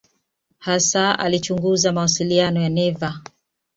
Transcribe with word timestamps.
Hasa 0.59 1.19
alichunguza 1.19 1.93
mawasiliano 1.93 2.61
ya 2.61 2.69
neva. 2.69 3.21